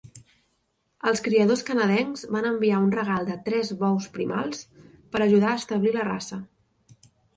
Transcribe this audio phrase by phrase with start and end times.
[1.09, 4.65] Els criadors canadencs van enviar un regal de tres bous primals
[5.13, 6.41] per ajudar a establir la raça.